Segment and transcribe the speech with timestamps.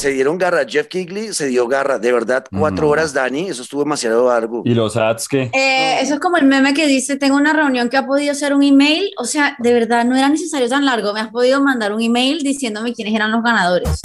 [0.00, 0.64] se dieron garra.
[0.66, 1.98] Jeff Kigley se dio garra.
[1.98, 2.90] De verdad, cuatro No.
[2.90, 3.50] horas, Dani.
[3.50, 4.62] Eso estuvo demasiado largo.
[4.64, 5.50] ¿Y los ads qué?
[5.52, 8.54] Eh, eso es como el meme que dice, tengo una reunión que ha podido ser
[8.54, 9.10] un email.
[9.18, 11.12] O sea, de verdad no era necesario tan largo.
[11.12, 14.00] Me has podido mandar un email diciéndome quiénes eran los ganadores.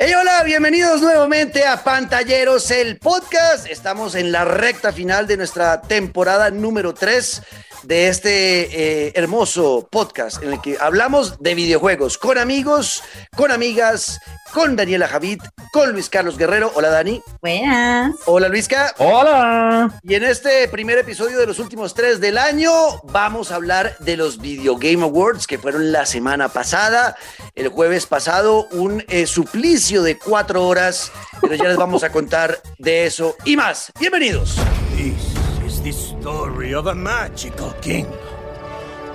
[0.00, 3.66] Hey, hola, bienvenidos nuevamente a Pantalleros, el podcast.
[3.66, 7.42] Estamos en la recta final de nuestra temporada número 3
[7.82, 13.02] de este eh, hermoso podcast en el que hablamos de videojuegos con amigos,
[13.36, 14.20] con amigas,
[14.52, 15.40] con Daniela Javid,
[15.72, 16.72] con Luis Carlos Guerrero.
[16.74, 17.22] Hola, Dani.
[17.40, 18.14] Buenas.
[18.26, 18.94] Hola, Luisca.
[18.98, 20.00] ¡Hola!
[20.02, 22.70] Y en este primer episodio de los últimos tres del año
[23.04, 27.16] vamos a hablar de los Video Game Awards que fueron la semana pasada,
[27.54, 32.60] el jueves pasado, un eh, suplicio de cuatro horas, pero ya les vamos a contar
[32.78, 33.92] de eso y más.
[33.98, 34.56] Bienvenidos.
[34.96, 38.06] This is the story of a magical king.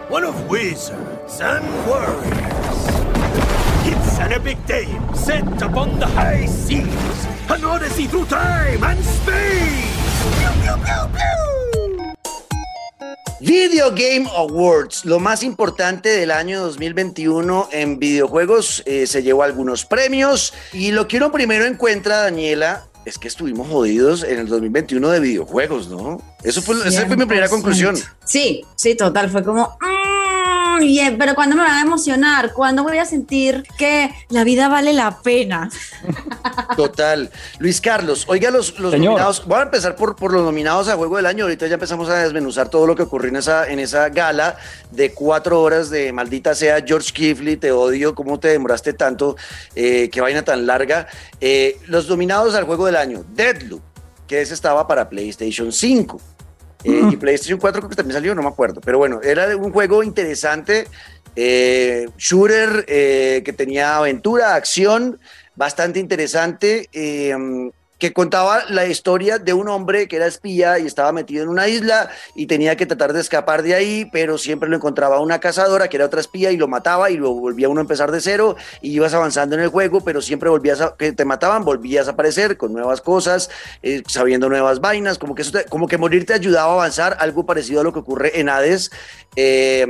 [0.09, 2.42] One of wizards and warriors.
[4.23, 6.87] It's an epic tale set upon the high seas.
[7.49, 9.91] An odyssey through time and space.
[10.39, 12.13] Pew, pew, pew, pew.
[13.41, 19.85] Video Game Awards, lo más importante del año 2021 en videojuegos, eh, se llevó algunos
[19.85, 25.09] premios y lo que uno primero encuentra, Daniela, es que estuvimos jodidos en el 2021
[25.09, 26.21] de videojuegos, ¿no?
[26.43, 27.49] Eso fue, esa fue mi primera 100%.
[27.49, 27.97] conclusión.
[28.23, 29.29] Sí, sí, total.
[29.29, 29.77] Fue como,
[30.83, 32.53] "Mm, bien, pero ¿cuándo me van a emocionar?
[32.53, 35.69] ¿Cuándo voy a sentir que la vida vale la pena?
[36.77, 37.29] Total.
[37.59, 39.45] Luis Carlos, oiga los, nominados.
[39.45, 41.45] Voy a empezar por, por los nominados a Juego del Año.
[41.45, 44.57] Ahorita ya empezamos a desmenuzar todo lo que ocurrió en esa, en esa gala
[44.91, 49.35] de cuatro horas de maldita sea George Kifley, te odio, ¿cómo te demoraste tanto?
[49.75, 51.07] Eh, qué vaina tan larga.
[51.41, 53.81] Eh, los nominados al Juego del Año, Deadloop,
[54.27, 56.32] que ese estaba para PlayStation 5.
[56.83, 58.81] Eh, Y PlayStation 4 creo que también salió, no me acuerdo.
[58.81, 60.87] Pero bueno, era un juego interesante,
[61.35, 65.19] eh, shooter eh, que tenía aventura, acción,
[65.55, 67.35] bastante interesante, eh,
[68.03, 71.69] que contaba la historia de un hombre que era espía y estaba metido en una
[71.69, 75.87] isla y tenía que tratar de escapar de ahí, pero siempre lo encontraba una cazadora
[75.87, 78.57] que era otra espía y lo mataba y lo volvía uno a empezar de cero
[78.81, 82.11] y ibas avanzando en el juego, pero siempre volvías a, que te mataban, volvías a
[82.11, 83.49] aparecer con nuevas cosas,
[83.81, 87.15] eh, sabiendo nuevas vainas, como que, eso te- como que morir te ayudaba a avanzar,
[87.21, 88.91] algo parecido a lo que ocurre en Hades.
[89.37, 89.87] Eh,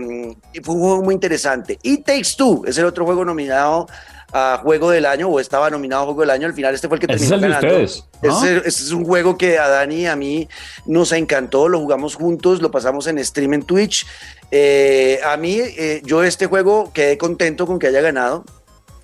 [0.63, 1.79] fue un juego muy interesante.
[1.81, 3.87] Y Takes Two es el otro juego nominado
[4.33, 6.97] a Juego del Año, o estaba nominado a Juego del Año, al final este fue
[6.97, 7.83] el que Ese es terminó el de ganando.
[7.85, 8.43] ustedes, ¿no?
[8.43, 10.49] Ese, ese es un juego que a Dani y a mí
[10.85, 14.05] nos encantó, lo jugamos juntos, lo pasamos en stream en Twitch.
[14.51, 18.43] Eh, a mí, eh, yo este juego quedé contento con que haya ganado.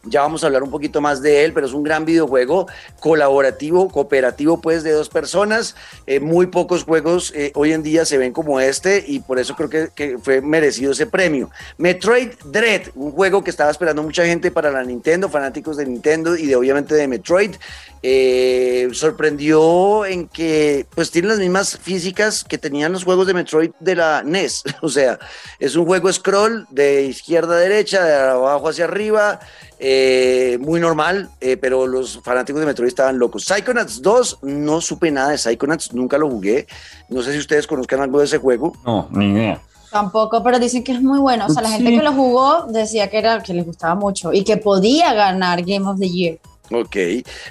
[0.04, 2.68] Ya vamos a hablar un poquito más de él, pero es un gran videojuego
[3.02, 5.76] colaborativo, cooperativo, pues de dos personas.
[6.08, 9.56] Eh, muy pocos juegos eh, hoy en día se ven como este y por eso
[9.56, 11.50] creo que, fue merecido ese premio.
[11.78, 16.38] Metroid Dread, un juego que estaba esperando mucha gente para la Nintendo, fanáticos de Nintendo
[16.38, 17.56] y de obviamente de Metroid.
[18.02, 23.72] Eh, sorprendió en que pues tiene las mismas físicas que tenían los juegos de Metroid
[23.80, 24.64] de la NES.
[24.82, 25.20] O sea,
[25.60, 29.40] es un juego scroll de izquierda a derecha, de abajo hacia arriba,
[29.80, 33.46] eh, muy normal, eh, pero los fanáticos de Metroid estaban locos.
[33.46, 36.68] Psychonauts 2, no supe nada de Psychonauts, nunca lo jugué.
[37.08, 38.74] No sé si ustedes conozcan algo de ese juego.
[38.86, 39.62] No, ni idea.
[39.92, 41.46] Tampoco, pero dicen que es muy bueno.
[41.48, 41.98] O sea, la gente Sí.
[41.98, 45.88] que lo jugó decía que, era, que les gustaba mucho y que podía ganar Game
[45.88, 46.38] of the Year.
[46.72, 46.96] Ok.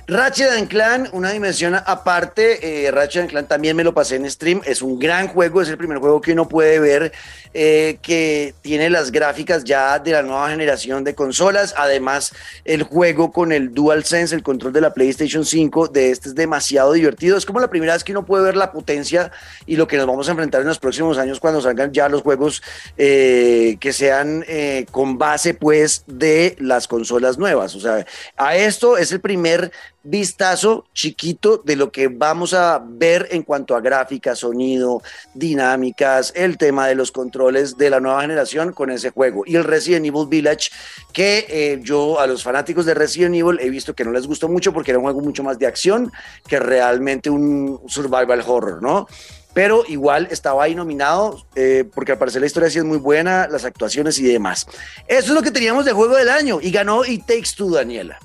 [0.07, 2.87] Ratchet and Clan, una dimensión aparte.
[2.87, 4.61] Eh, Ratchet and Clan también me lo pasé en stream.
[4.65, 7.13] Es un gran juego, es el primer juego que uno puede ver
[7.53, 11.75] eh, que tiene las gráficas ya de la nueva generación de consolas.
[11.77, 12.33] Además,
[12.65, 16.93] el juego con el DualSense, el control de la PlayStation 5 de este es demasiado
[16.93, 17.37] divertido.
[17.37, 19.33] Es como la primera vez que uno puede ver la potencia
[19.67, 22.23] y lo que nos vamos a enfrentar en los próximos años cuando salgan ya los
[22.23, 22.63] juegos
[22.97, 24.45] eh, que sean
[24.93, 27.75] con base pues de las consolas nuevas.
[27.75, 28.07] O sea,
[28.37, 33.77] a esto es el primer vistazo chiquito de lo que vamos a ver en cuanto
[33.77, 35.03] a gráfica, sonido,
[35.35, 39.43] dinámicas, el tema de los controles de la nueva generación con ese juego.
[39.47, 40.71] Y el Resident Evil Village,
[41.13, 44.49] que eh, yo a los fanáticos de Resident Evil he visto que no les gustó
[44.49, 46.11] mucho porque era un juego mucho más de acción
[46.47, 49.07] que realmente un survival horror, ¿no?
[49.55, 53.49] Pero igual estaba ahí nominado eh, porque al parecer la historia sí es muy buena,
[53.49, 54.67] las actuaciones y demás.
[55.07, 58.19] Eso es lo que teníamos de juego del año y ganó It Takes Two, Daniela.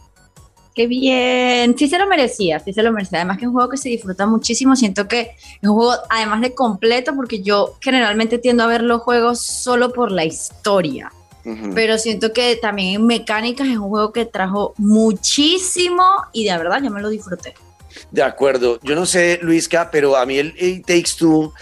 [0.74, 3.20] Qué bien, sí se lo merecía, sí se lo merecía.
[3.20, 4.75] Además que es un juego que se disfruta muchísimo.
[4.75, 9.02] Siento que es un juego, además de completo, porque yo generalmente tiendo a ver los
[9.02, 11.12] juegos solo por la historia.
[11.46, 11.74] Ujú.
[11.75, 16.81] Pero siento que también en mecánicas es un juego que trajo muchísimo y de verdad
[16.81, 17.54] yo me lo disfruté.
[18.10, 18.80] De acuerdo.
[18.81, 21.54] Yo no sé, Luisca, pero a mí el It Takes Two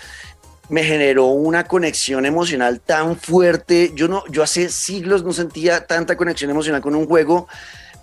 [0.70, 3.92] me generó una conexión emocional tan fuerte.
[3.94, 7.50] Yo no, yo hace siglos no sentía tanta conexión emocional con un juego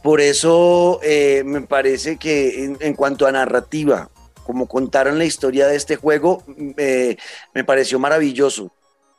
[0.03, 4.11] Por eso eh, me parece que en, cuanto a narrativa,
[4.45, 8.73] como contaron la historia de este juego, me pareció maravilloso.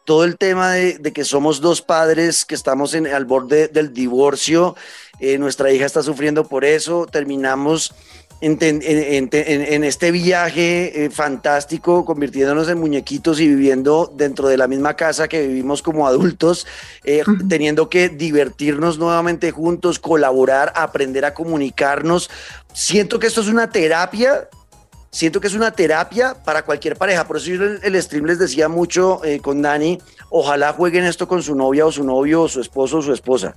[0.05, 3.93] Todo el tema de, de que somos dos padres que estamos en, al borde del
[3.93, 4.75] divorcio,
[5.19, 7.93] eh, nuestra hija está sufriendo por eso, terminamos
[8.41, 14.47] en, en- en- en- en este viaje eh, fantástico, convirtiéndonos en muñequitos y viviendo dentro
[14.47, 16.65] de la misma casa que vivimos como adultos,
[17.03, 22.29] eh, teniendo que divertirnos nuevamente juntos, colaborar, aprender a comunicarnos.
[22.73, 24.47] Siento que esto es una terapia.
[25.11, 27.25] Siento que es una terapia para cualquier pareja.
[27.27, 31.27] Por eso yo en el, stream les decía mucho eh, con Dani, ojalá jueguen esto
[31.27, 33.55] con su novia o su novio o su esposo o su esposa,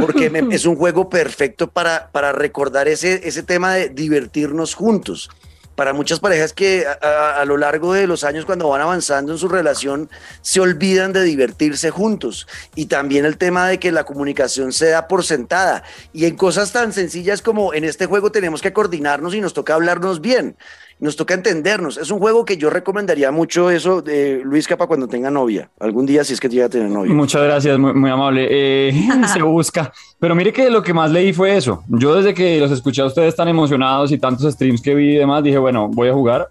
[0.00, 5.30] porque me- es un juego perfecto para, para recordar ese, ese tema de divertirnos juntos.
[5.74, 9.32] Para muchas parejas que a, a- a lo largo de los años cuando van avanzando
[9.32, 10.10] en su relación
[10.42, 12.46] se olvidan de divertirse juntos.
[12.74, 15.82] Y también el tema de que la comunicación se da por sentada.
[16.12, 19.72] Y en cosas tan sencillas como en este juego tenemos que coordinarnos y nos toca
[19.72, 20.58] hablarnos bien.
[21.00, 21.96] Nos toca entendernos.
[21.96, 25.70] Es un juego que yo recomendaría mucho eso de Luis Capa cuando tenga novia.
[25.80, 27.12] Algún día si es que llega a tener novia.
[27.14, 28.46] Muchas gracias, muy, amable.
[28.50, 29.92] Eh, se busca.
[30.18, 31.82] Pero mire que lo que más leí fue eso.
[31.88, 35.16] Yo desde que los escuché a ustedes tan emocionados y tantos streams que vi y
[35.16, 36.48] demás, dije, bueno, voy a jugar.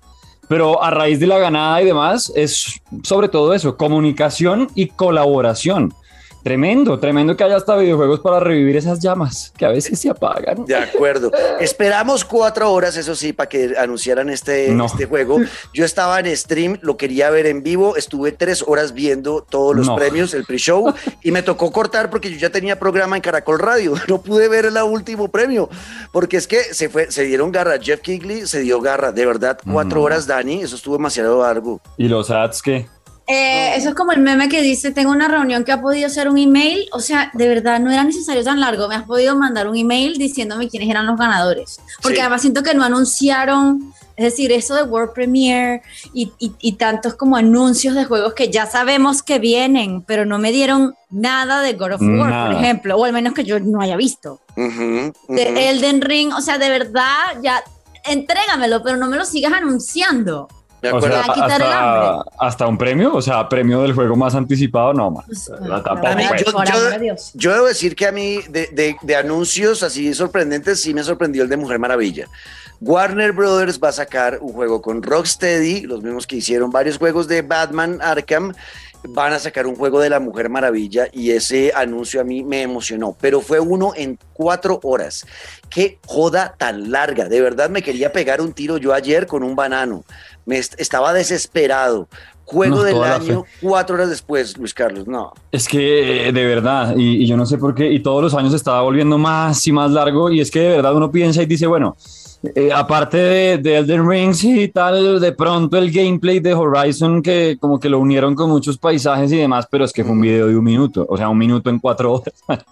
[0.47, 5.93] Pero a raíz de la ganada y demás, es sobre todo eso, comunicación y colaboración.
[6.43, 10.65] Tremendo, tremendo que haya hasta videojuegos para revivir esas llamas que a veces se apagan.
[10.65, 11.31] De acuerdo.
[11.59, 14.85] Esperamos cuatro horas, eso sí, para que anunciaran este, No.
[14.85, 15.39] este juego.
[15.73, 19.87] Yo estaba en stream, lo quería ver en vivo, estuve tres horas viendo todos los
[19.87, 19.95] No.
[19.95, 20.93] premios, el pre-show,
[21.23, 23.93] y me tocó cortar porque yo ya tenía programa en Caracol Radio.
[24.07, 25.69] No pude ver el último premio,
[26.11, 27.77] porque es que se, fue, se dieron garra.
[27.81, 29.11] Jeff Kigley se dio garra.
[29.11, 30.05] De verdad, cuatro No.
[30.05, 31.79] horas, Dani, eso estuvo demasiado largo.
[31.97, 32.87] Y los ads que...
[33.31, 36.27] Eh, eso es como el meme que dice, tengo una reunión que ha podido ser
[36.29, 39.67] un email, o sea, de verdad no era necesario tan largo, me has podido mandar
[39.67, 42.21] un email diciéndome quiénes eran los ganadores, porque Sí.
[42.21, 47.13] además siento que no anunciaron, es decir, eso de World Premiere y, y- y tantos
[47.13, 51.73] como anuncios de juegos que ya sabemos que vienen, pero no me dieron nada de
[51.73, 52.51] God of War, Nada.
[52.51, 54.41] por ejemplo, o al menos que yo no haya visto.
[54.57, 55.13] Ujú.
[55.29, 57.63] De Elden Ring, o sea, de verdad, ya
[58.05, 60.47] entrégamelo, pero no me lo sigas anunciando.
[60.83, 61.07] O acuerdo.
[61.07, 62.31] sea, el hasta, hambre.
[62.39, 65.23] hasta un premio, o sea, premio del juego más anticipado, no, man.
[65.27, 65.49] Pues.
[67.33, 71.43] Yo- debo decir que a mí de, de- de anuncios así sorprendentes sí me sorprendió
[71.43, 72.27] el de Mujer Maravilla.
[72.81, 77.27] Warner Brothers va a sacar un juego con Rocksteady, los mismos que hicieron varios juegos
[77.27, 78.53] de Batman Arkham,
[79.09, 82.61] van a sacar un juego de la Mujer Maravilla y ese anuncio a mí me
[82.61, 85.25] emocionó, pero fue uno en cuatro horas.
[85.69, 89.55] Qué joda tan larga, de verdad me quería pegar un tiro yo ayer con un
[89.55, 90.03] banano,
[90.49, 92.07] me est- estaba desesperado.
[92.43, 95.31] Juego No, del año, cuatro horas después, Luis Carlos, no.
[95.51, 98.33] Es que eh, de verdad, y, y yo no sé por qué, y todos los
[98.33, 101.45] años estaba volviendo más y más largo, y es que de verdad uno piensa y
[101.45, 101.95] dice, bueno,
[102.55, 107.57] eh, aparte de, de Elden Rings y tal, de pronto el gameplay de Horizon, que
[107.59, 110.47] como que lo unieron con muchos paisajes y demás, pero es que fue un video
[110.47, 112.33] de un minuto, o sea, un minuto en cuatro horas.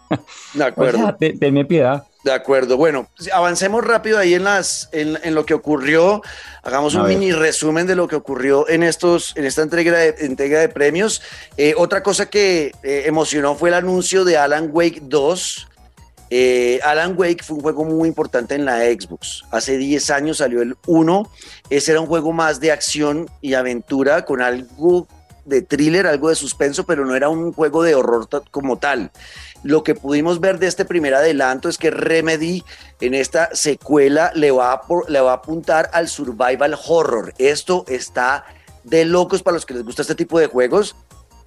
[0.53, 0.97] De O acuerdo.
[0.99, 2.03] sea, te- tenme piedad.
[2.23, 2.75] De acuerdo.
[2.77, 6.21] Bueno, avancemos rápido ahí en las en, en lo que ocurrió.
[6.63, 7.17] Hagamos A un ver.
[7.17, 11.21] mini resumen de lo que ocurrió en estos en esta entrega de, entrega de premios.
[11.55, 15.67] Eh, otra cosa que eh, emocionó fue el anuncio de Alan Wake 2.
[16.29, 19.43] Eh, Alan Wake fue un juego muy importante en la Xbox.
[19.51, 21.31] Hace 10 años salió el 1.
[21.69, 25.07] Ese era un juego más de acción y aventura con algo
[25.45, 29.11] de thriller, algo de suspenso, pero no era un juego de horror como tal.
[29.63, 32.63] Lo que pudimos ver de este primer adelanto es que Remedy
[32.99, 37.33] en esta secuela le va a, le va a apuntar al survival horror.
[37.37, 38.45] Esto está
[38.83, 40.95] de locos para los que les gusta este tipo de juegos.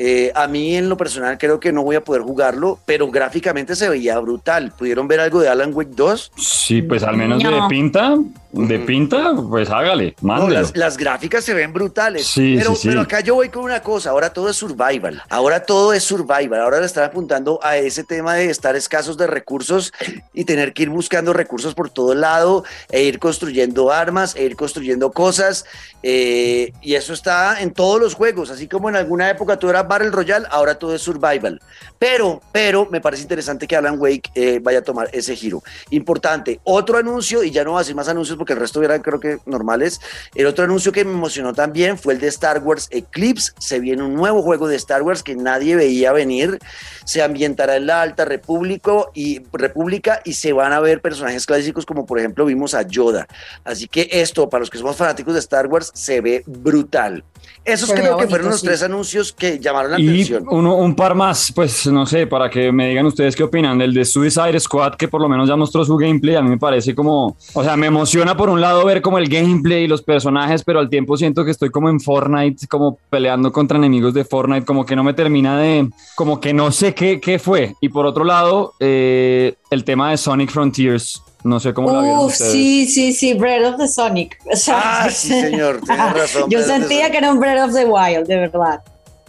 [0.02, 3.76] Eh, a mí en lo personal creo que no voy a poder jugarlo, pero gráficamente
[3.76, 4.72] se veía brutal.
[4.78, 6.32] ¿Pudieron ver algo de Alan Wake 2?
[6.38, 8.16] Sí, pues al menos de pinta,
[8.50, 12.26] de pinta, pues hágale, No, las, las gráficas se ven brutales.
[12.26, 12.88] Sí, pero, sí, sí.
[12.88, 15.22] pero acá yo voy con una cosa, ahora todo es survival.
[15.28, 16.62] Ahora todo es survival.
[16.62, 19.92] Ahora le están apuntando a ese tema de estar escasos de recursos
[20.32, 24.56] y tener que ir buscando recursos por todo lado e ir construyendo armas, e ir
[24.56, 25.66] construyendo cosas.
[26.02, 28.48] eh, y eso está en todos los juegos.
[28.48, 31.60] Así como en alguna época todo era Battle Royale, ahora todo es survival.
[31.98, 35.64] Pero, pero me parece interesante que Alan Wake eh, vaya a tomar ese giro.
[35.90, 39.02] Importante, otro anuncio, y ya no voy a decir más anuncios porque el resto eran
[39.02, 40.00] creo que normales.
[40.36, 43.52] El otro anuncio que me emocionó también fue el de Star Wars Eclipse.
[43.58, 46.60] Se viene un nuevo juego de Star Wars que nadie veía venir.
[47.04, 51.84] Se ambientará en la Alta República y, República y se van a ver personajes clásicos
[51.84, 53.26] como por ejemplo vimos a Yoda.
[53.64, 57.24] Así que esto, para los que somos fanáticos de Star Wars, se ve brutal.
[57.64, 60.44] Esos creo que fueron los tres anuncios que llamaron la y atención.
[60.50, 63.94] Uno, un par más, pues no sé, para que me digan ustedes qué opinan del
[63.94, 66.34] de Suicide Squad, que por lo menos ya mostró su gameplay.
[66.36, 69.28] A mí me parece como, o sea, me emociona por un lado ver como el
[69.28, 73.52] gameplay y los personajes, pero al tiempo siento que estoy como en Fortnite, como peleando
[73.52, 77.20] contra enemigos de Fortnite, como que no me termina de, como que no sé qué,
[77.20, 77.74] qué fue.
[77.80, 81.22] Y por otro lado, eh, el tema de Sonic Frontiers.
[81.42, 82.52] No sé cómo la vieron Uf, ustedes.
[82.52, 84.36] sí, sí, sí, Breath of the Sonic.
[84.52, 86.50] O sea, Ah, sí, señor, tiene razón.
[86.50, 87.12] Yo sentía Sonic.
[87.12, 88.80] que era un Breath of the Wild, de verdad.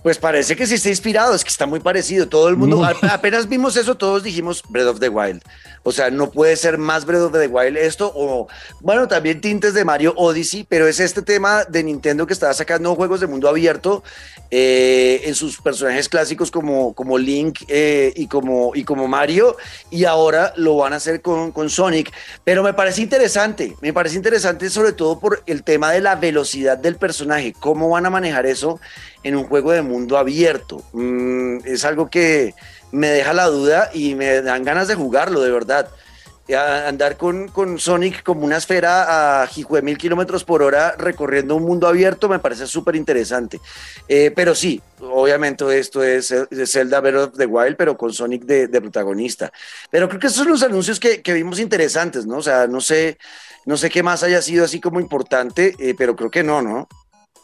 [0.03, 2.27] Pues parece que sí está inspirado, es que está muy parecido.
[2.27, 5.43] Todo el mundo, apenas vimos eso, todos dijimos Breath of the Wild.
[5.83, 8.47] O sea, no puede ser más Breath of the Wild esto, o
[8.81, 12.95] bueno, también tintes de Mario Odyssey, pero es este tema de Nintendo que está sacando
[12.95, 14.03] juegos de mundo abierto
[14.51, 19.57] eh, en sus personajes clásicos como, como Link eh, y, como, y como Mario,
[19.89, 22.11] y ahora lo van a hacer con, con Sonic.
[22.43, 26.77] Pero me parece interesante, me parece interesante sobre todo por el tema de la velocidad
[26.77, 28.79] del personaje, cómo van a manejar eso
[29.23, 30.83] en un juego de mundo abierto.
[30.93, 32.53] Mm, es algo que
[32.91, 35.89] me deja la duda y me dan ganas de jugarlo, de verdad.
[36.53, 41.55] A- Andar con, con Sonic como una esfera a de mil kilómetros por hora recorriendo
[41.55, 43.61] un mundo abierto me parece súper interesante.
[44.07, 48.43] Eh, pero sí, obviamente esto es, es Zelda Breath of the Wild, pero con Sonic
[48.43, 49.49] de, de protagonista.
[49.89, 52.37] Pero creo que esos son los anuncios que, que vimos interesantes, ¿no?
[52.37, 53.17] O sea, no sé,
[53.65, 56.89] no sé qué más haya sido así como importante, eh, pero creo que no, ¿no?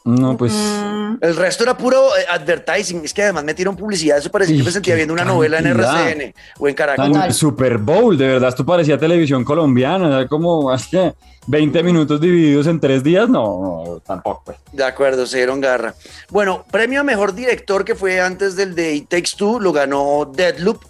[0.08, 0.54] No, pues.
[0.54, 3.04] Mm, El resto era puro eh, advertising.
[3.04, 4.18] Es que además metieron publicidad.
[4.18, 5.68] Eso parecía que me sentía viendo una novela en.
[5.68, 7.34] RCN o en Caracol.
[7.34, 11.14] Super Bowl, de verdad, esto parecía televisión colombiana, era como hace
[11.48, 14.44] 20 minutos divididos en tres días, no, no, tampoco.
[14.46, 14.58] Pues.
[14.72, 15.94] De acuerdo, se dieron garra.
[16.30, 20.32] Bueno, premio a mejor director que fue antes del de It Takes Two lo ganó
[20.34, 20.86] Deadloop.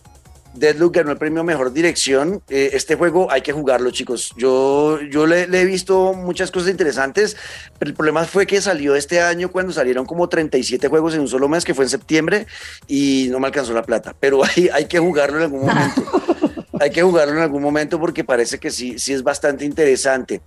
[0.60, 2.42] Deadloop ganó el premio mejor dirección.
[2.50, 4.34] Eh, este juego hay que jugarlo, chicos.
[4.38, 7.36] Yo, yo le, le he visto muchas cosas interesantes,
[7.80, 11.28] pero el problema fue que salió este año cuando salieron como 37 juegos en un
[11.28, 12.48] solo mes, que fue en septiembre,
[12.88, 14.16] y no me alcanzó la plata.
[14.20, 16.04] Pero hay, hay que jugarlo en algún momento.
[16.80, 20.42] hay que jugarlo en algún momento porque parece que sí, sí es bastante interesante.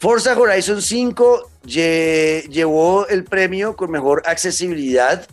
[0.00, 5.26] Forza Horizon 5 lle- llevó el premio con mejor accesibilidad.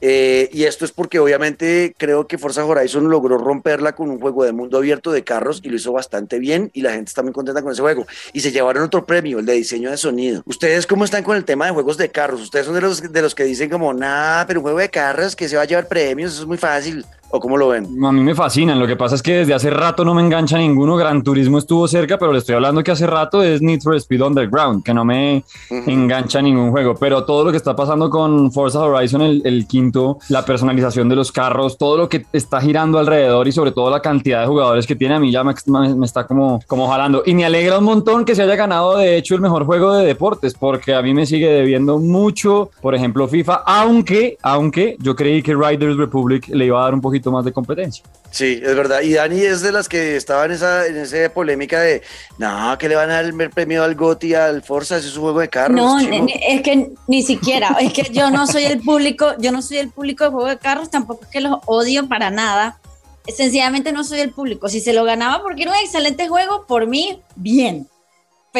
[0.00, 4.44] Eh, y esto es porque obviamente creo que Forza Horizon logró romperla con un juego
[4.44, 7.32] de mundo abierto de carros y lo hizo bastante bien y la gente está muy
[7.32, 8.06] contenta con ese juego.
[8.32, 10.42] Y se llevaron otro premio, el de diseño de sonido.
[10.46, 12.40] ¿Ustedes cómo están con el tema de juegos de carros?
[12.40, 15.34] ¿Ustedes son de los, de los que dicen como, nada, pero un juego de carros
[15.34, 17.04] que se va a llevar premios, eso es muy fácil?
[17.30, 17.86] ¿O cómo lo ven?
[18.04, 20.56] A mí me fascinan, lo que pasa es que desde hace rato no me engancha
[20.56, 23.94] ninguno, Gran Turismo estuvo cerca, pero le estoy hablando que hace rato es Need for
[23.96, 25.44] Speed Underground, que no me
[25.86, 30.18] engancha ningún juego, pero todo lo que está pasando con Forza Horizon, el, el quinto,
[30.30, 34.00] la personalización de los carros, todo lo que está girando alrededor y sobre todo la
[34.00, 37.22] cantidad de jugadores que tiene, a mí ya me, me- me está como, como jalando.
[37.26, 40.06] Y me alegra un montón que se haya ganado, de hecho, el mejor juego de
[40.06, 45.42] deportes, porque a mí me sigue debiendo mucho, por ejemplo, FIFA, aunque, aunque yo creí
[45.42, 48.04] que Riders Republic le iba a dar un poquito más de competencia.
[48.30, 49.00] Sí, es verdad.
[49.02, 52.02] Y Dani es de las que estaba en esa, en esa polémica de,
[52.38, 55.22] no, que le van a dar el premio al GOTY, al Forza, ese es un
[55.22, 55.76] juego de carros.
[55.76, 56.24] No, chico".
[56.24, 59.78] ni- es que ni siquiera, es que yo no soy el público, yo no soy
[59.78, 62.78] el público de juego de carros, tampoco es que los odio para nada.
[63.26, 64.68] Sencillamente no soy el público.
[64.70, 67.86] Si se lo ganaba porque era un excelente juego, por mí, bien.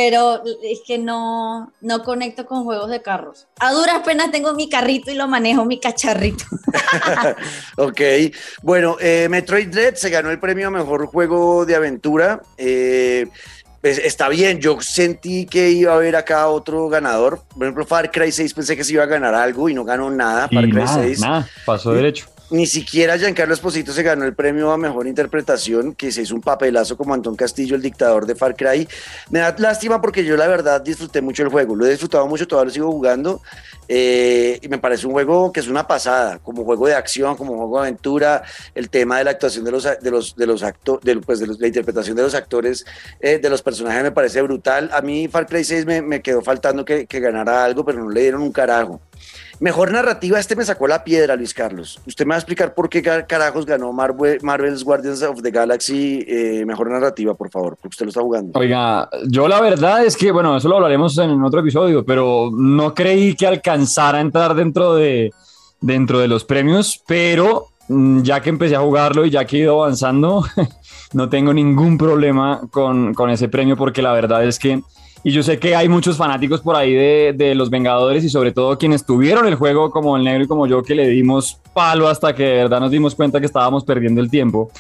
[0.01, 3.49] Pero es que no, no conecto con juegos de carros.
[3.59, 6.45] A duras penas tengo mi carrito y lo manejo, mi cacharrito.
[7.77, 8.01] Ok,
[8.63, 12.41] bueno, eh, Metroid Dread se ganó el premio a mejor juego de aventura.
[12.57, 13.27] Eh,
[13.81, 17.43] pues, está bien, yo sentí que iba a haber acá otro ganador.
[17.49, 20.11] Por ejemplo, Far Cry 6 pensé que se iba a ganar algo y no ganó
[20.11, 20.49] nada.
[20.49, 21.21] Far Y Cry nada, 6.
[21.21, 22.27] nada, pasó derecho.
[22.51, 26.41] Ni siquiera Giancarlo Esposito se ganó el premio a mejor interpretación, que se hizo un
[26.41, 28.89] papelazo como Antón Castillo, el dictador de Far Cry.
[29.29, 32.49] Me da lástima porque yo la verdad disfruté mucho el juego, lo he disfrutado mucho,
[32.49, 33.43] todavía lo sigo jugando
[33.87, 37.55] eh, y me parece un juego que es una pasada, como juego de acción, como
[37.55, 38.43] juego de aventura,
[38.75, 41.61] el tema de la actuación de los de los de los actores, pues, de los-
[41.61, 42.87] la interpretación de los actores,
[43.21, 44.89] eh, de los personajes me parece brutal.
[44.95, 48.09] A mí Far Cry 6 me, me quedó faltando que, que ganara algo, pero no
[48.09, 49.03] le dieron un carajo.
[49.61, 51.99] Mejor narrativa, este me sacó la piedra, Luis Carlos.
[52.07, 55.51] Usted me va a explicar por qué car- carajos ganó Marvel, Marvel's Guardians of the
[55.51, 58.59] Galaxy eh, mejor narrativa, por favor, porque usted lo está jugando.
[58.59, 62.95] Oiga, yo la verdad es que, bueno, eso lo hablaremos en otro episodio, pero no
[62.95, 65.33] creí que alcanzara a entrar dentro de,
[65.81, 69.83] dentro de los premios, pero ya que empecé a jugarlo y ya que he ido
[69.83, 70.45] avanzando,
[71.13, 74.83] no tengo ningún problema con, con ese premio porque la verdad es que
[75.25, 78.53] y yo sé que hay muchos fanáticos por ahí de, de, Los Vengadores y sobre
[78.53, 82.09] todo quienes tuvieron el juego como el negro y como yo que le dimos palo
[82.09, 84.71] hasta que de verdad nos dimos cuenta que estábamos perdiendo el tiempo.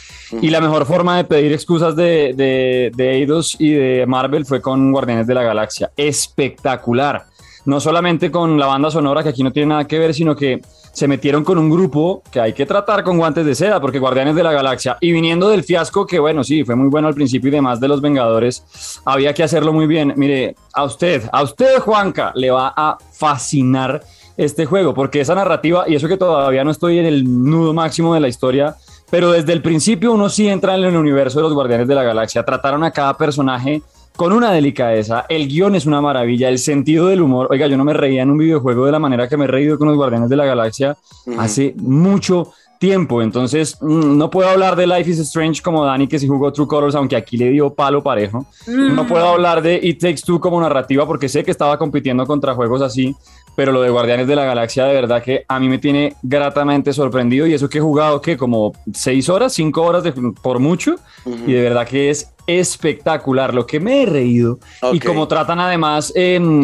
[0.40, 4.60] Y la mejor forma de pedir excusas de, de, de Eidos y de Marvel fue
[4.60, 5.90] con Guardianes de la Galaxia.
[5.96, 7.26] Espectacular.
[7.64, 10.60] No solamente con la banda sonora, que aquí no tiene nada que ver, sino que
[10.98, 14.34] se metieron con un grupo que hay que tratar con guantes de seda, porque Guardianes
[14.34, 17.48] de la Galaxia, y viniendo del fiasco, que bueno, sí, fue muy bueno al principio
[17.48, 20.12] y demás de los Vengadores, había que hacerlo muy bien.
[20.16, 24.02] Mire, a usted, a usted, Juanca, le va a fascinar
[24.36, 28.12] este juego, porque esa narrativa, y eso que todavía no estoy en el nudo máximo
[28.14, 28.74] de la historia,
[29.10, 32.02] pero desde el principio uno sí entra en el universo de los Guardianes de la
[32.02, 33.82] Galaxia, trataron a cada personaje
[34.18, 35.26] con una delicadeza.
[35.28, 37.46] El guion es una maravilla, el sentido del humor.
[37.52, 39.78] Oiga, yo no me reía en un videojuego de la manera que me he reído
[39.78, 40.96] con los Guardianes de la Galaxia
[41.38, 43.22] hace mucho tiempo.
[43.22, 46.66] Entonces, mm, no puedo hablar de Life is Strange como Dani, que sí jugó True
[46.66, 48.44] Colors, aunque aquí le dio palo parejo.
[48.66, 52.54] No puedo hablar de It Takes Two como narrativa, porque sé que estaba compitiendo contra
[52.54, 53.14] juegos así.
[53.54, 56.92] Pero lo de Guardianes de la Galaxia, de verdad que a mí me tiene gratamente
[56.92, 57.46] sorprendido.
[57.46, 60.10] Y eso que he jugado, que como seis horas, cinco horas de,
[60.42, 60.96] por mucho.
[61.24, 64.58] Y de verdad que es espectacular, lo que me he reído
[64.92, 66.12] y como tratan además,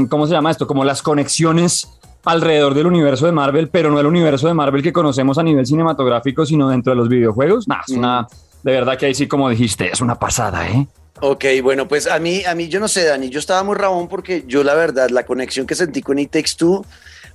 [0.08, 0.66] ¿cómo se llama esto?
[0.66, 1.88] Como las conexiones
[2.24, 5.66] alrededor del universo de Marvel, pero no el universo de Marvel que conocemos a nivel
[5.66, 7.68] cinematográfico, sino dentro de los videojuegos.
[7.68, 8.26] Nah, es una,
[8.62, 10.86] de verdad que ahí sí, como dijiste, es una pasada, ¿eh?
[11.20, 14.08] Ok, bueno, pues a mí, a mí, yo no sé, Dani, yo estaba muy rabón
[14.08, 16.84] porque yo la verdad, la conexión que sentí con It Takes Two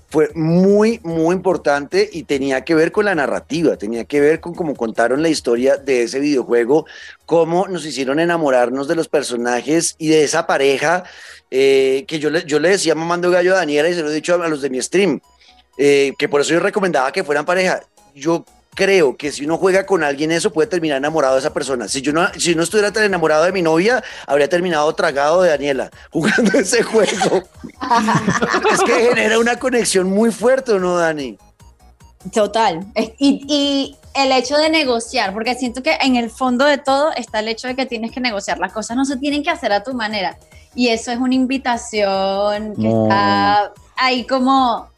[0.10, 4.56] fue muy, muy importante y tenía que ver con la narrativa, tenía que ver con
[4.56, 6.86] cómo contaron la historia de ese videojuego,
[7.26, 11.04] cómo nos hicieron enamorarnos de los personajes y de esa pareja
[11.52, 14.16] eh, que yo le, yo le decía mamando gallo a Daniela y se lo he
[14.16, 15.20] dicho a, los de mi stream,
[15.78, 17.82] eh, que por eso yo recomendaba que fueran pareja.
[18.16, 18.46] Yo
[18.76, 21.88] creo que si uno juega con alguien eso puede terminar enamorado de esa persona.
[21.88, 25.50] Si yo no, si no estuviera tan enamorado de mi novia, habría terminado tragado de
[25.50, 27.44] Daniela jugando ese juego.
[28.72, 31.38] es que genera una conexión muy fuerte, ¿no, Dani?
[32.34, 32.86] Total.
[33.18, 37.40] Y, y, el hecho de negociar, porque siento que en el fondo de todo está
[37.40, 38.58] el hecho de que tienes que negociar.
[38.58, 40.38] Las cosas no se tienen que hacer a tu manera.
[40.76, 44.90] Y eso es una invitación que está ahí como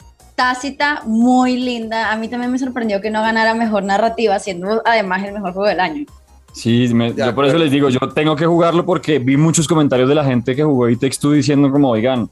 [0.42, 2.12] tácita, muy linda.
[2.12, 5.70] A mí también me sorprendió que no ganara mejor narrativa, siendo además el mejor juego
[5.70, 6.06] del año.
[6.52, 10.16] Sí, yo por eso les digo, yo tengo que jugarlo porque vi muchos comentarios de
[10.16, 12.28] la gente que jugó y texto diciendo como, oigan,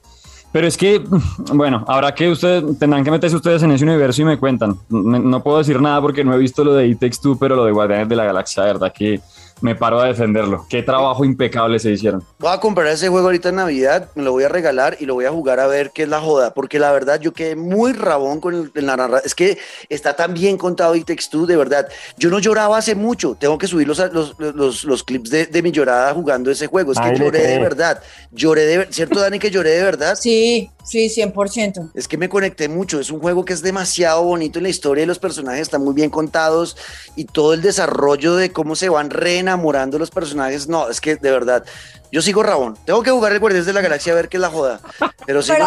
[0.51, 1.04] pero es que,
[1.53, 4.75] bueno, habrá que ustedes, tendrán que meterse ustedes en ese universo y me cuentan.
[4.90, 7.72] No, puedo decir nada porque no he visto lo de It Takes pero lo de
[7.72, 9.22] Guardianes de la Galaxia, verdad que
[9.61, 10.65] me paro a defenderlo.
[10.69, 12.24] Qué trabajo impecable se hicieron.
[12.39, 15.13] Voy a comprar ese juego ahorita en Navidad, me lo voy a regalar y lo
[15.15, 17.93] voy a jugar a ver qué es la joda, porque la verdad yo quedé muy
[17.93, 19.22] rabón con el, la narración.
[19.25, 19.57] Es que
[19.89, 21.87] está tan bien contado y textu, de verdad.
[22.17, 25.72] Yo no lloraba hace mucho, tengo que subir los, los, los, clips de, de, mi
[25.72, 26.91] llorada jugando ese juego.
[26.91, 28.01] Es que lloré de verdad.
[28.31, 30.15] Lloré de ¿cierto, Dani, que lloré de verdad?
[30.15, 31.91] Sí, Sí, 100%.
[31.93, 33.00] Es que me conecté mucho.
[33.00, 35.93] Es un juego que es demasiado bonito en la historia y los personajes están muy
[35.93, 36.77] bien contados
[37.15, 40.68] y todo el desarrollo de cómo se van reenamorando los personajes.
[40.68, 41.64] No, es que de verdad,
[42.12, 42.77] yo sigo Rabón.
[42.85, 44.79] Tengo que jugar el Guardianes de la Galaxia a ver qué es la joda.
[45.25, 45.57] Pero, sigo,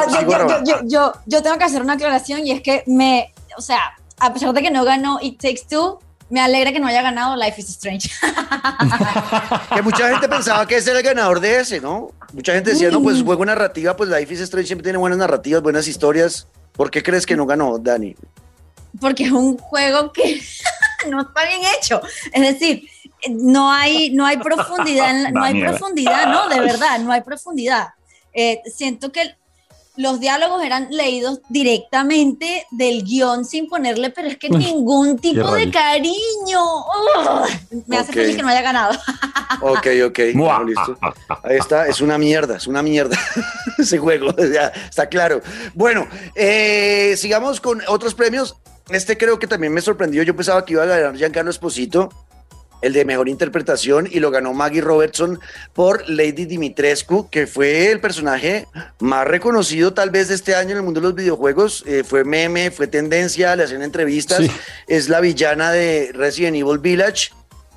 [0.64, 3.80] yo, yo, yo, tengo que hacer una aclaración y es que me, o sea,
[4.18, 5.98] a pesar de que no ganó It Takes Two,
[6.32, 8.10] me alegra que no haya ganado Life is Strange.
[9.74, 12.10] que mucha gente pensaba que ese era el ganador de ese, ¿no?
[12.32, 13.26] Mucha gente decía, no, pues mm.
[13.26, 16.46] juego narrativa, pues Life is Strange siempre tiene buenas narrativas, buenas historias.
[16.72, 18.16] ¿Por qué crees que no ganó, Dani?
[18.98, 20.40] Porque es un juego que
[21.10, 22.00] no está bien hecho.
[22.32, 22.88] Es decir,
[23.30, 27.88] no hay, no hay profundidad, no hay profundidad, no, de verdad, no hay profundidad.
[28.32, 29.36] Eh, siento que
[29.96, 35.70] los diálogos eran leídos directamente del guion sin ponerle, pero es que ningún tipo de
[35.70, 36.60] cariño.
[37.86, 38.98] me hace feliz que no haya ganado.
[39.60, 40.18] ok, ok.
[40.66, 40.98] listo.
[41.42, 43.18] Ahí está, es una mierda, es una mierda
[43.78, 45.42] ese juego, ya está claro.
[45.74, 48.56] Bueno, eh, sigamos con otros premios.
[48.88, 50.22] Este creo que también me sorprendió.
[50.22, 52.08] Yo pensaba que iba a ganar Giancarlo Esposito
[52.82, 55.40] el de mejor interpretación y lo ganó Maggie Robertson
[55.72, 58.66] por Lady Dimitrescu, que fue el personaje
[59.00, 61.84] más reconocido tal vez de este año en el mundo de los videojuegos.
[61.86, 64.42] Eh, fue meme, fue tendencia, le hacían entrevistas.
[64.86, 67.30] Es la villana de Resident Evil Village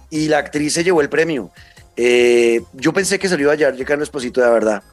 [0.10, 1.52] y la actriz se llevó el premio.
[1.98, 4.84] Eh, yo pensé que iba a Giancarlo Esposito, de verdad.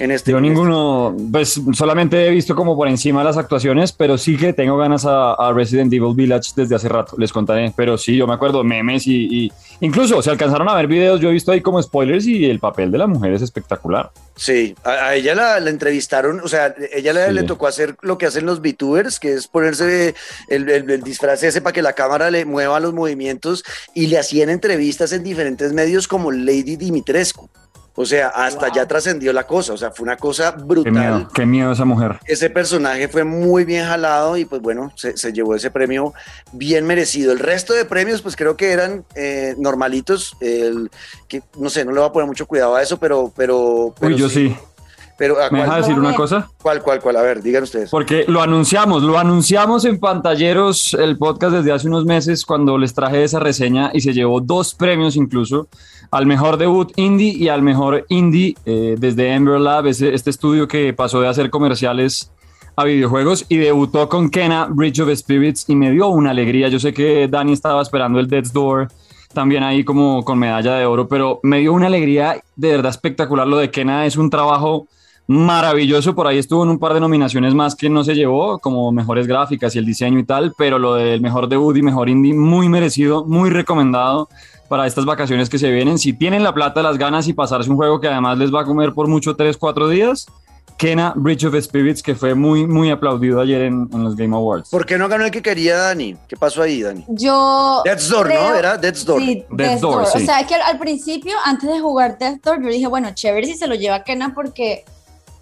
[0.00, 0.32] En este.
[0.32, 4.76] Yo ninguno, pues solamente he visto como por encima las actuaciones, pero sí que tengo
[4.76, 7.72] ganas a, a Resident Evil Village desde hace rato, les contaré.
[7.76, 11.28] Pero sí, yo me acuerdo memes y, y incluso se alcanzaron a ver videos, yo
[11.28, 14.10] he visto ahí como spoilers y el papel de la mujer es espectacular.
[14.36, 17.34] Sí, a, a ella la, la entrevistaron, o sea, ella le, Sí.
[17.34, 20.14] le tocó hacer lo que hacen los VTubers, que es ponerse
[20.48, 23.62] el, el, el disfraz ese para que la cámara le mueva los movimientos
[23.94, 27.50] y le hacían entrevistas en diferentes medios como Lady Dimitrescu.
[27.94, 30.92] O sea, hasta ya trascendió la cosa, o sea, fue una cosa Qué brutal.
[30.92, 32.18] miedo, qué miedo esa mujer.
[32.24, 36.14] Ese personaje fue muy bien jalado y pues bueno, se, se llevó ese premio
[36.52, 37.32] bien merecido.
[37.32, 40.90] El resto de premios pues creo que eran eh, normalitos, el,
[41.28, 43.32] que no sé, no le voy a poner mucho cuidado a eso, pero...
[43.36, 44.56] pero, pero Uy, yo sí.
[45.20, 46.50] Pero, ¿a ¿Me deja decir una cosa?
[46.62, 47.16] cuál, cuál, cuál?
[47.16, 47.90] A ver, digan ustedes.
[47.90, 52.94] Porque lo anunciamos, lo anunciamos en Pantalleros, el podcast desde hace unos meses, cuando les
[52.94, 55.68] traje esa reseña y se llevó dos premios incluso,
[56.10, 60.66] al mejor debut indie y al mejor indie eh, desde Ember Lab, ese- este estudio
[60.66, 62.32] que pasó de hacer comerciales
[62.76, 66.68] a videojuegos y debutó con Kena Bridge of Spirits y me dio una alegría.
[66.68, 68.88] Yo sé que Dani estaba esperando el Death's Door
[69.34, 73.46] también ahí como con medalla de oro, pero me dio una alegría de verdad espectacular.
[73.46, 74.88] Lo de Kena es un trabajo
[75.30, 76.14] maravilloso.
[76.14, 79.26] Por ahí estuvo en un par de nominaciones más que no se llevó, como mejores
[79.28, 82.68] gráficas y el diseño y tal, pero lo del mejor debut y mejor indie, muy
[82.68, 84.28] merecido, muy recomendado
[84.68, 85.98] para estas vacaciones que se vienen.
[85.98, 88.64] Si tienen la plata, las ganas y pasarse un juego que además les va a
[88.64, 90.26] comer por mucho 3, 4 días,
[90.76, 94.70] Kena Bridge of Spirits, que fue muy, muy aplaudido ayer en, en los Game Awards.
[94.70, 96.16] ¿Por qué no ganó el que quería Dani?
[96.26, 97.04] ¿Qué pasó ahí, Dani?
[97.08, 97.82] Yo.
[97.84, 98.32] Death's Door, ¿no?
[98.32, 99.20] creo- Era Death's Door.
[99.20, 100.06] Sí, Death's Death's Door, Door.
[100.06, 100.22] sí.
[100.22, 103.10] O sea, es que al, al principio, antes de jugar Death Door, yo dije, bueno,
[103.14, 104.84] chévere si se lo lleva Kena porque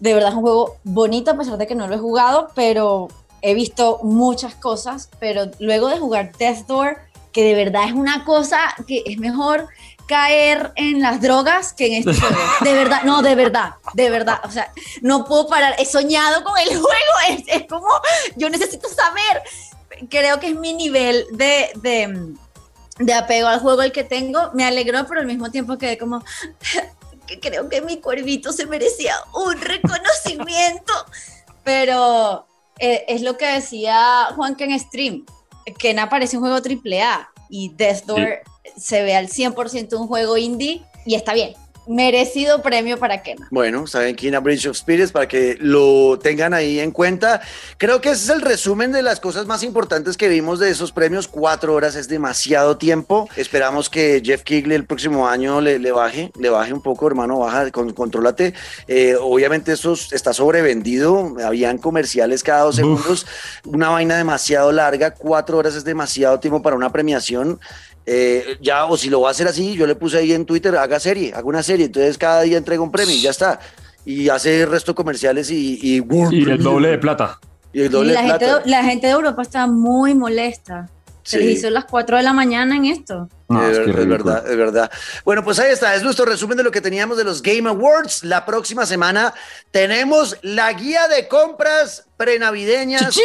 [0.00, 3.08] de verdad es un juego bonito a pesar de que no lo he jugado, pero
[3.42, 6.98] he visto muchas cosas, pero luego de jugar Death Door,
[7.32, 9.68] que de verdad es una cosa que es mejor
[10.08, 12.36] caer en las drogas que en este juego.
[12.64, 14.40] De verdad, no, de verdad, de verdad.
[14.44, 15.74] O sea, no puedo parar.
[15.78, 16.88] He soñado con el juego.
[17.28, 17.86] Es, es como,
[18.34, 19.42] yo necesito saber.
[20.08, 22.34] Creo que es mi nivel de, de,
[22.98, 24.50] de apego al juego el que tengo.
[24.54, 26.24] Me alegró, pero al mismo tiempo quedé como,
[27.28, 30.92] que creo que mi cuervito se merecía un reconocimiento.
[31.64, 32.46] Pero
[32.78, 35.26] eh, es lo que decía Juanca en stream,
[35.78, 38.40] que no aparece un juego AAA y Death Door
[38.76, 41.54] se ve al 100% un juego indie y está bien.
[41.88, 43.48] Merecido premio para Kena.
[43.50, 47.40] Bueno, saben Kina Bridge of Spirits para que lo tengan ahí en cuenta.
[47.78, 50.92] Creo que ese es el resumen de las cosas más importantes que vimos de esos
[50.92, 51.28] premios.
[51.28, 53.26] Cuatro horas es demasiado tiempo.
[53.36, 57.38] Esperamos que Jeff Kigley el próximo año le, le baje, le baje un poco, hermano,
[57.38, 58.52] baja, con, contrólate.
[58.86, 61.36] Eh, obviamente eso está sobrevendido.
[61.42, 63.26] Habían comerciales cada dos segundos.
[63.64, 65.14] Una vaina demasiado larga.
[65.14, 67.58] Cuatro horas es demasiado tiempo para una premiación.
[68.10, 70.74] Eh, ya, o si lo va a hacer así, yo le puse ahí en Twitter,
[70.76, 73.60] haga serie, haga una serie, entonces cada día entrega un premio y ya está.
[74.06, 75.96] Y hace el resto comerciales y, y,
[76.30, 77.38] Y el doble de plata.
[77.72, 78.62] y el Y doble la, de gente, plata.
[78.64, 80.88] de- la gente de Europa está muy molesta.
[81.22, 81.44] Se Sí.
[81.44, 83.28] les hizo las 4 de la mañana en esto.
[83.48, 84.24] No, es, es que es ridículo.
[84.24, 84.90] verdad, es verdad.
[85.24, 88.22] Bueno, pues ahí está, es nuestro resumen de lo que teníamos de los Game Awards.
[88.24, 89.32] La próxima semana
[89.70, 93.16] tenemos la guía de compras prenavideñas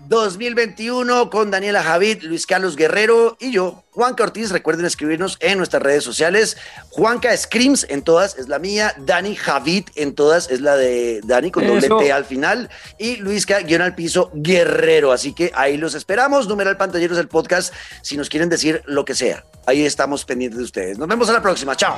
[0.00, 4.50] 2021 con Daniela Javid, Luis Carlos Guerrero y yo, Juanca Ortiz.
[4.50, 6.56] Recuerden escribirnos en nuestras redes sociales.
[6.90, 11.50] Juanca Screams en todas es la mía, Dani Javid en todas es la de Dani
[11.50, 11.88] con doble.
[11.88, 15.12] T al final y Luisca guion al piso Guerrero.
[15.12, 16.48] Así que ahí los esperamos.
[16.48, 19.44] Numeral Pantalleros del podcast si nos quieren decir lo que sea.
[19.66, 20.98] Ahí estamos pendientes de ustedes.
[20.98, 21.76] Nos vemos a la próxima.
[21.76, 21.96] Chao.